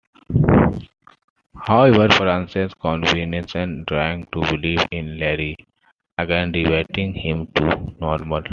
However, 1.67 2.09
Frances 2.09 2.73
convinces 2.73 3.85
Darwin 3.85 4.25
to 4.33 4.39
believe 4.49 4.83
in 4.89 5.19
Larry 5.19 5.55
again, 6.17 6.51
reverting 6.53 7.13
him 7.13 7.45
to 7.55 7.93
normal. 8.01 8.41